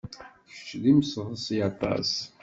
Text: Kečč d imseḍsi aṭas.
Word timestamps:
Kečč 0.55 0.69
d 0.81 0.83
imseḍsi 0.91 1.57
aṭas. 1.69 2.11